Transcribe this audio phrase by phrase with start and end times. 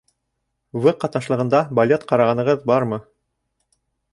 [0.85, 0.93] В.
[1.03, 3.01] ҡатнашлығында балет ҡарағанығыҙ бармы?